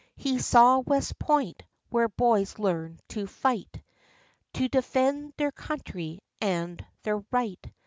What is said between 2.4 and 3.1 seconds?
learn